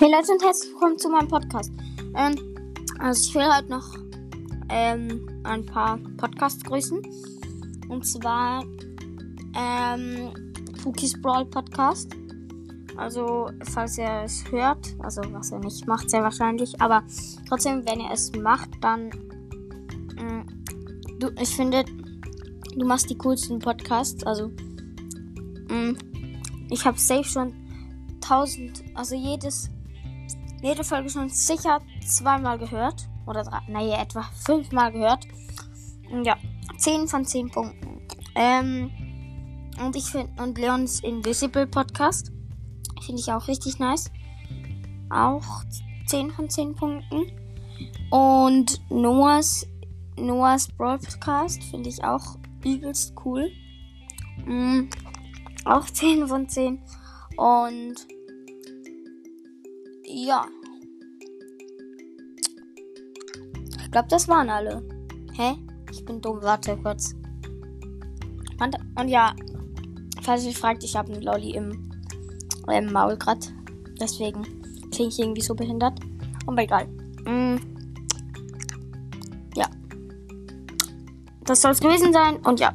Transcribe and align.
Hey 0.00 0.12
Leute 0.12 0.30
und 0.30 0.44
herzlich 0.44 0.70
willkommen 0.70 0.96
zu 0.96 1.08
meinem 1.08 1.26
Podcast. 1.26 1.72
Ähm, 2.14 2.36
also 3.00 3.28
ich 3.28 3.34
will 3.34 3.52
heute 3.52 3.68
noch 3.68 3.96
ähm, 4.68 5.42
ein 5.42 5.66
paar 5.66 5.98
Podcasts 6.16 6.62
grüßen. 6.62 7.02
Und 7.88 8.06
zwar 8.06 8.62
ähm, 9.56 10.32
Fukis 10.80 11.20
Brawl 11.20 11.46
Podcast. 11.46 12.12
Also 12.96 13.50
falls 13.72 13.98
ihr 13.98 14.22
es 14.24 14.44
hört, 14.52 14.86
also 15.00 15.20
was 15.32 15.50
er 15.50 15.58
nicht 15.58 15.84
macht, 15.88 16.08
sehr 16.08 16.22
wahrscheinlich, 16.22 16.80
aber 16.80 17.02
trotzdem, 17.48 17.84
wenn 17.84 17.98
ihr 17.98 18.12
es 18.12 18.30
macht, 18.36 18.70
dann 18.80 19.10
mh, 20.16 20.44
du, 21.18 21.30
ich 21.40 21.56
finde, 21.56 21.84
du 22.76 22.86
machst 22.86 23.10
die 23.10 23.18
coolsten 23.18 23.58
Podcasts. 23.58 24.22
Also 24.22 24.52
mh, 25.68 25.94
ich 26.70 26.86
habe 26.86 26.96
safe 27.00 27.24
schon 27.24 27.52
1000, 28.22 28.84
also 28.94 29.16
jedes, 29.16 29.68
jede 30.62 30.84
Folge 30.84 31.10
schon 31.10 31.28
sicher 31.28 31.80
zweimal 32.06 32.58
gehört. 32.58 33.08
Oder 33.26 33.42
drei, 33.44 33.60
naja, 33.68 34.00
etwa 34.00 34.22
fünfmal 34.22 34.92
gehört. 34.92 35.24
Und 36.10 36.24
ja, 36.24 36.36
10 36.78 37.08
von 37.08 37.24
10 37.24 37.50
Punkten. 37.50 38.00
Ähm, 38.34 38.90
und 39.84 39.94
ich 39.96 40.06
finde, 40.06 40.42
und 40.42 40.58
Leons 40.58 41.00
Invisible 41.00 41.66
Podcast 41.66 42.32
finde 43.04 43.20
ich 43.20 43.30
auch 43.30 43.46
richtig 43.48 43.78
nice. 43.78 44.10
Auch 45.10 45.62
10 46.06 46.30
von 46.30 46.48
10 46.48 46.74
Punkten. 46.74 47.32
Und 48.10 48.80
Noahs, 48.90 49.66
Noahs 50.16 50.68
Broadcast 50.68 51.62
finde 51.64 51.90
ich 51.90 52.02
auch 52.02 52.36
übelst 52.64 53.14
cool. 53.24 53.50
Mm, 54.46 54.88
auch 55.64 55.84
10 55.84 56.26
von 56.26 56.48
10. 56.48 56.80
Und 57.36 57.94
ja. 60.04 60.46
Ich 63.88 63.92
glaube, 63.92 64.08
das 64.08 64.28
waren 64.28 64.50
alle. 64.50 64.82
Hä? 65.32 65.54
Ich 65.90 66.04
bin 66.04 66.20
dumm. 66.20 66.42
Warte 66.42 66.76
kurz. 66.76 67.14
Und, 68.60 68.76
und 69.00 69.08
ja, 69.08 69.34
falls 70.20 70.44
ihr 70.44 70.52
fragt, 70.52 70.84
ich 70.84 70.94
habe 70.94 71.10
einen 71.10 71.22
Lolli 71.22 71.52
im, 71.52 71.90
im 72.70 72.92
Maul 72.92 73.16
grad. 73.16 73.50
Deswegen 73.98 74.42
klinge 74.90 75.08
ich 75.08 75.18
irgendwie 75.18 75.40
so 75.40 75.54
behindert. 75.54 75.98
Aber 76.46 76.62
egal. 76.62 76.86
Mm. 77.24 77.56
Ja. 79.56 79.68
Das 81.46 81.62
soll 81.62 81.70
es 81.70 81.80
gewesen 81.80 82.12
sein. 82.12 82.36
Und 82.44 82.60
ja. 82.60 82.74